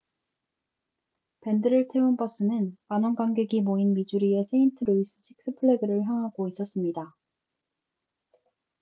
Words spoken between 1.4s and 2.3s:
밴드를 태운